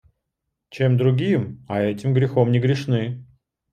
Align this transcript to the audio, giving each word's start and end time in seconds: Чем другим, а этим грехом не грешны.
Чем 0.71 0.97
другим, 0.97 1.63
а 1.67 1.81
этим 1.81 2.15
грехом 2.15 2.51
не 2.51 2.59
грешны. 2.59 3.23